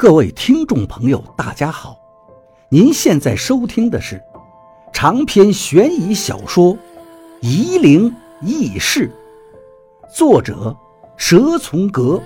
[0.00, 1.94] 各位听众朋友，大家好！
[2.70, 4.18] 您现在收听的是
[4.94, 6.74] 长篇悬疑小说
[7.42, 8.10] 《夷陵
[8.40, 9.12] 轶事》，
[10.16, 10.74] 作者
[11.18, 12.18] 蛇从阁，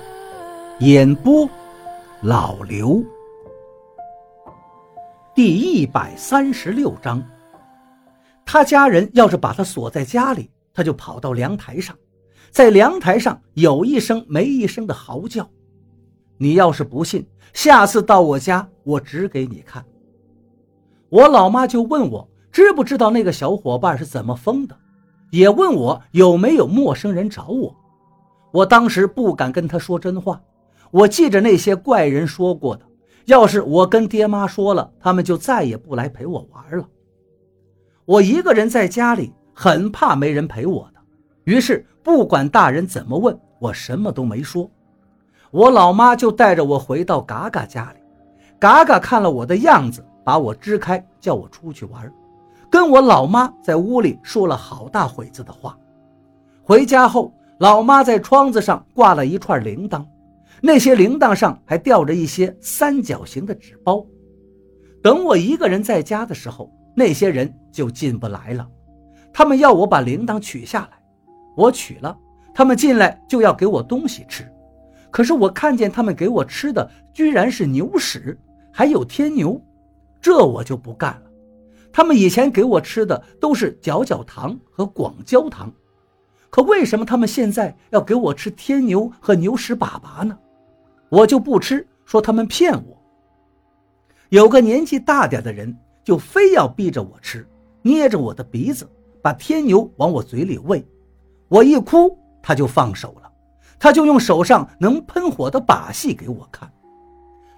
[0.79, 1.51] 演播
[2.23, 3.03] 老刘。
[5.35, 7.21] 第一百三十六章，
[8.47, 11.99] 他家人要是把他锁在家里，他就跑到阳台上，
[12.53, 15.51] 在阳台上有一声没一声的嚎叫。
[16.37, 19.85] 你要是不信，下次到我家，我指给你看。
[21.09, 24.77] 我老妈就问我知不知道那个小伙伴是怎么疯的，
[25.31, 27.75] 也问我有没有陌生人找我。
[28.53, 30.41] 我当时不敢跟她说真话，
[30.91, 32.85] 我记着那些怪人说过的，
[33.27, 36.89] 要是我跟爹妈说了，他们就再也不来陪我玩了。
[38.05, 41.01] 我一个人在家里，很怕没人陪我的，
[41.45, 44.71] 于是不管大人怎么问，我什么都没说。
[45.55, 48.01] 我老妈就带着我回到嘎嘎家里，
[48.59, 52.13] 嘎嘎看了我的样子，把我支开，叫我出去玩，
[52.69, 55.79] 跟我老妈在屋里说了好大会子的话。
[56.65, 60.05] 回家后，老妈在窗子上挂了一串铃铛，
[60.61, 64.05] 那些铃铛上还吊着一些三角形的纸包。
[65.05, 68.69] 等我一个人在家的时候，那些人就进不来了，
[69.33, 70.99] 他们要我把铃铛取下来，
[71.57, 72.19] 我取了，
[72.53, 74.51] 他们进来就要给我东西吃。
[75.15, 78.37] 可是我看见他们给我吃的居然是牛屎，
[78.73, 79.63] 还有天牛，
[80.21, 81.31] 这我就不干了。
[81.93, 85.73] 他们以前给我吃的都是角角糖和广胶糖，
[86.51, 90.37] 可为什么他们现在要给我吃天牛和牛屎粑粑呢？
[91.11, 93.01] 我就不吃，说他们骗我。
[94.31, 97.47] 有个年纪大点的人就非要逼着我吃，
[97.83, 98.85] 捏着我的鼻子，
[99.23, 100.85] 把天牛往我嘴里喂，
[101.47, 103.24] 我一哭他就放手了。
[103.85, 106.73] 他就用手上能喷火的把戏给我看，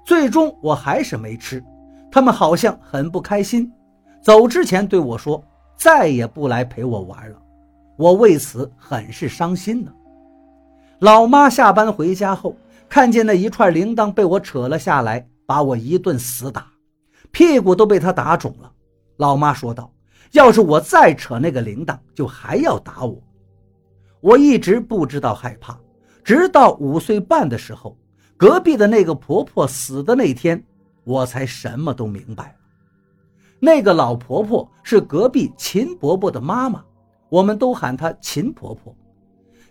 [0.05, 1.65] 最终我还是没吃。
[2.11, 3.73] 他们好像很不开心，
[4.21, 5.41] 走之前对我说
[5.77, 7.41] 再也不来陪我玩了。
[7.97, 9.93] 我为此很是伤心呢。
[10.99, 12.57] 老妈下班回家后，
[12.89, 16.67] 看见那一串铃铛被我扯了下来，把我一顿死打，
[17.31, 18.73] 屁股都被他打肿了。
[19.19, 19.93] 老妈说道
[20.35, 23.17] ：“要是我再扯那个铃铛，就还要打我。”
[24.21, 25.79] 我一直不知道害怕。
[26.27, 27.97] 直到五岁半的时候，
[28.37, 30.61] 隔壁的那个婆婆死的那天，
[31.05, 32.55] 我才什么都明白了。
[33.61, 36.85] 那个老婆婆是隔壁秦伯伯的妈妈，
[37.29, 38.93] 我们都喊她秦婆婆。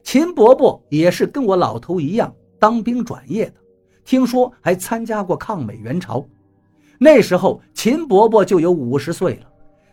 [0.02, 3.56] 秦伯伯也是跟我老头一样当兵转业的，
[4.06, 6.26] 听说还参加过抗美援朝。
[6.98, 9.48] 那时候秦伯伯就有五十岁了，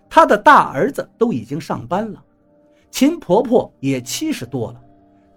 [0.08, 2.22] 他的大儿子都已经上班了，
[2.92, 4.80] 秦婆婆也七十多了。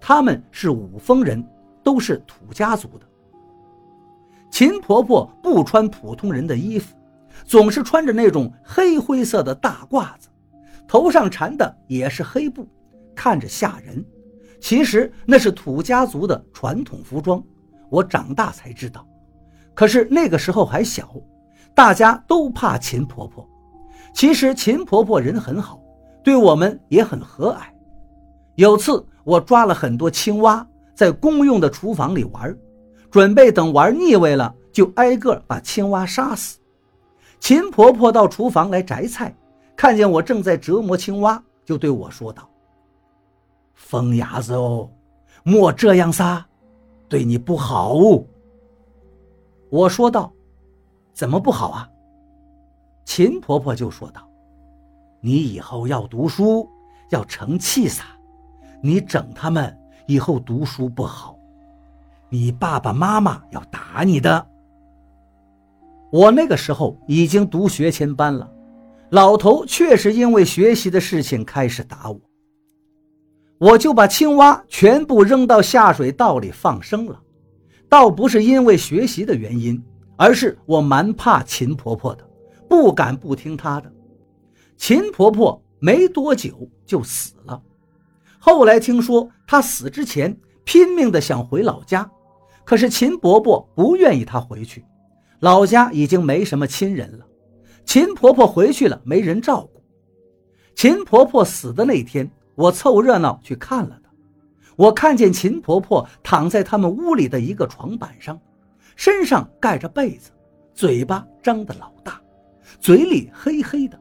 [0.07, 1.43] 他们是五峰人，
[1.81, 3.07] 都是土家族的。
[4.51, 6.95] 秦婆婆不穿普通人的衣服，
[7.43, 10.29] 总是穿着那种黑灰色的大褂子，
[10.87, 12.67] 头上缠的也是黑布，
[13.15, 14.05] 看着吓人。
[14.61, 17.43] 其实那是土家族的传统服装，
[17.89, 19.03] 我长大才知道。
[19.73, 21.15] 可是那个时候还小，
[21.73, 23.43] 大家都怕秦婆婆。
[24.13, 25.81] 其实秦婆婆人很好，
[26.23, 27.74] 对我们也很和蔼。
[28.55, 29.05] 有次。
[29.25, 32.55] 我抓了很多青蛙，在公用的厨房里玩，
[33.09, 36.59] 准备等玩腻味了，就挨个把青蛙杀死。
[37.39, 39.35] 秦婆婆到厨房来摘菜，
[39.75, 42.47] 看见我正在折磨青蛙，就对我说道
[43.73, 44.87] ：“疯伢子哦，
[45.41, 46.45] 莫这样撒，
[47.09, 47.95] 对你不好。”
[49.71, 50.31] 我说道
[51.13, 51.89] ：“怎么不好啊？”
[53.05, 54.21] 秦婆婆就说道
[55.19, 56.69] ：“你以后要读书，
[57.09, 58.05] 要成器撒。”
[58.85, 59.75] 你整他们
[60.05, 61.35] 以后读书不好，
[62.29, 64.47] 你爸爸妈妈要打你的。
[66.11, 68.47] 我那个时候已经读学前班了，
[69.09, 72.21] 老头确实因为学习的事情开始打我，
[73.57, 77.19] 我就把青蛙全部扔到下水道里放生了。
[77.89, 79.83] 倒不是因为学习的原因，
[80.15, 82.23] 而是我蛮怕秦婆婆的，
[82.69, 83.91] 不敢不听她的。
[84.77, 87.59] 秦婆婆没多久就死了。
[88.45, 92.07] 后来听说他死之前拼命的想回老家，
[92.63, 94.85] 可是秦伯伯不愿意他回去，
[95.39, 97.25] 老家已经没什么亲人了。
[97.85, 99.81] 秦婆婆回去了，没人照顾。
[100.75, 104.11] 秦婆婆死的那天，我凑热闹去看了她。
[104.75, 108.39] 我看见秦婆婆躺在他们屋里的一个床板上，
[108.95, 110.29] 身上盖着被子，
[110.75, 112.21] 嘴巴张得老大，
[112.79, 113.99] 嘴里黑黑的，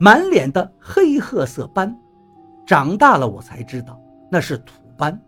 [0.00, 1.96] 满脸的黑褐色斑。
[2.66, 4.00] 长大了，我才知道
[4.30, 5.20] 那是土斑。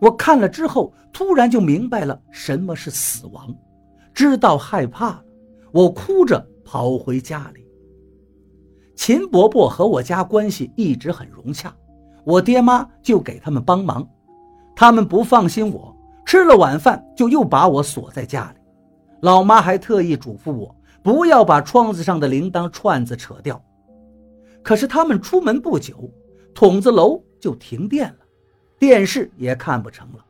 [0.00, 3.54] 我看了之后，突然就明白了什么是死亡。
[4.12, 5.24] 知道害怕了，
[5.72, 7.66] 我哭着跑回家里。
[8.94, 11.74] 秦伯伯和我家关系一直很融洽，
[12.24, 14.06] 我爹妈就给他们帮忙。
[14.74, 15.94] 他们不放心我，
[16.24, 18.60] 吃了晚饭就又把我锁在家里。
[19.20, 23.62] 老妈还特意嘱咐我不要把窗子上的铃铛串子扯掉。
[24.62, 26.10] 可是他们出门不久，
[26.56, 28.18] 筒子楼就停电了，
[28.80, 30.24] 电视也看不成了。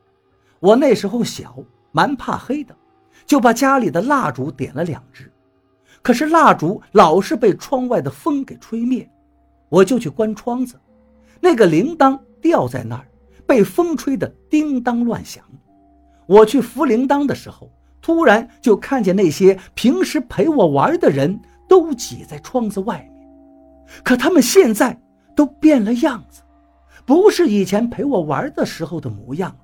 [0.60, 1.56] 我那时候小，
[1.92, 2.76] 蛮怕黑的。
[3.24, 5.32] 就把家里的蜡烛点了两支，
[6.00, 9.08] 可是蜡烛老是被窗外的风给吹灭，
[9.68, 10.78] 我就去关窗子，
[11.40, 13.08] 那个铃铛吊在那儿，
[13.44, 15.42] 被风吹得叮当乱响。
[16.26, 17.68] 我去扶铃铛的时候，
[18.00, 23.28] 突然就看见那些平时陪我玩的人都挤在窗子外面，
[24.04, 24.96] 可他们现在
[25.36, 26.42] 都变了样子，
[27.04, 29.60] 不是以前陪我玩的时候的模样了，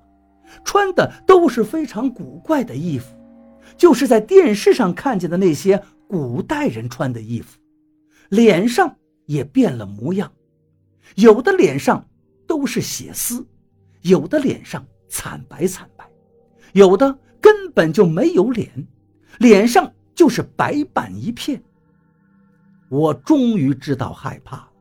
[0.62, 3.16] 穿的都是非常古怪的衣服。
[3.76, 7.58] 就是在电视上看见的那些古代人穿的衣服，
[8.28, 10.30] 脸上也变了模样，
[11.14, 12.06] 有的脸上
[12.46, 13.44] 都是血丝，
[14.02, 16.04] 有的脸上惨白惨白，
[16.74, 18.70] 有的根本就没有脸，
[19.38, 21.60] 脸上就是白板一片。
[22.90, 24.71] 我终于知道害怕了，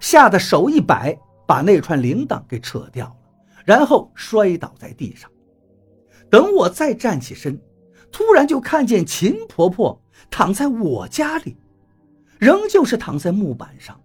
[0.00, 3.16] 吓得手一摆，把那串铃铛给扯掉了，
[3.64, 5.30] 然后摔倒在地上。
[6.28, 7.60] 等我再站起身。
[8.12, 10.00] 突然就看见秦婆婆
[10.30, 11.54] 躺在我家里，
[12.38, 14.00] 仍旧是躺在木板上，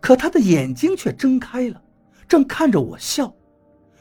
[0.00, 1.80] 可她的眼睛却睁开了，
[2.26, 3.32] 正看着我笑。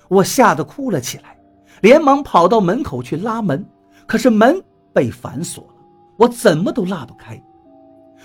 [0.07, 1.37] 我吓得哭了起来，
[1.81, 3.63] 连忙跑到门口去拉门，
[4.07, 4.59] 可是门
[4.91, 5.85] 被反锁了，
[6.17, 7.39] 我怎么都拉不开。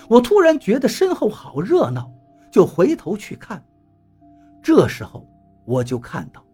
[0.07, 2.09] 我突然觉得身后好热闹，
[2.51, 3.63] 就回头去看。
[4.61, 5.27] 这时候
[5.65, 6.45] 我就看到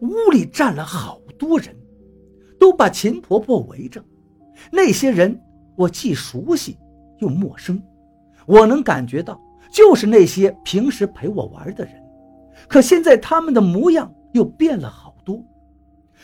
[0.00, 1.76] 屋里站了好多人，
[2.58, 4.02] 都把秦婆婆围着。
[4.70, 5.40] 那些人，
[5.76, 6.78] 我既熟悉
[7.18, 7.82] 又陌生，
[8.46, 9.40] 我能感觉到，
[9.72, 11.94] 就是那些平时陪我玩的人，
[12.68, 15.42] 可现在他们的模样又变了好多。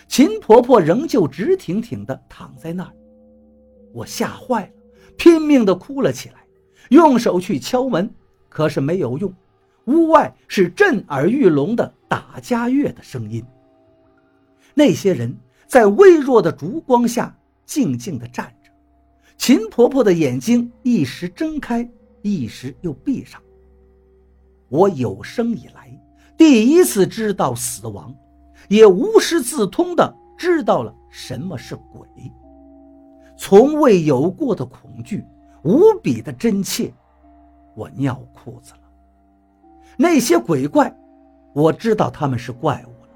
[0.08, 2.92] 秦婆婆仍旧直挺挺地躺在那儿，
[3.92, 4.72] 我吓坏了，
[5.16, 6.44] 拼命地哭了起来，
[6.90, 8.12] 用手去敲门，
[8.54, 9.34] 可是没有用，
[9.86, 13.44] 屋外是震耳欲聋的打家乐的声音。
[14.74, 15.36] 那些人
[15.66, 17.36] 在微弱的烛光下。
[17.66, 18.70] 静静地站着，
[19.38, 21.88] 秦婆婆的眼睛一时睁开，
[22.20, 23.40] 一时又闭上。
[24.68, 25.98] 我有生以来
[26.36, 28.14] 第一次知道死亡，
[28.68, 32.06] 也无师自通地知道了什么是鬼。
[33.34, 35.24] 从未有过的恐惧，
[35.62, 36.92] 无比的真切，
[37.74, 38.80] 我尿裤子了。
[39.96, 40.94] 那些鬼怪，
[41.54, 43.08] 我知道他们是怪物了，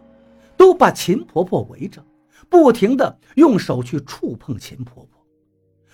[0.57, 2.05] 都把秦婆婆围着。
[2.51, 5.21] 不停地用手去触碰秦婆婆，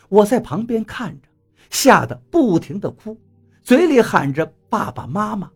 [0.08, 1.28] 我在旁边看着，
[1.68, 3.18] 吓得不停地哭，
[3.60, 5.50] 嘴里喊着“爸爸妈妈”。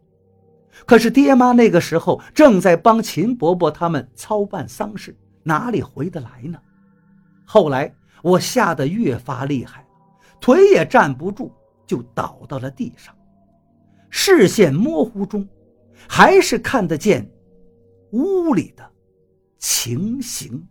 [0.84, 6.58] 可是爹妈那个时候正在帮秦伯伯他们操办丧事，哪里回得来呢？
[7.44, 9.87] 后来我吓得越发厉害，
[10.40, 11.52] 腿也站不住，
[11.88, 13.12] 就倒到了地上。
[14.11, 15.49] 视线模糊中，
[16.08, 17.29] 还是看得见
[18.12, 18.88] 屋里的
[19.58, 20.64] 情形。